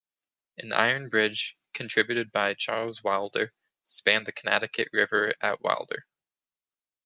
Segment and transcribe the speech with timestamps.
[0.57, 3.53] An iron bridge contributed by Charles Wilder
[3.83, 6.07] spanned the Connecticut River at Wilder.